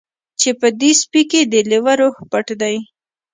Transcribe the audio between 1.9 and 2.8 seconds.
روح پټ دی